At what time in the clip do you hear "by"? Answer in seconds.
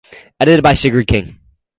0.63-0.73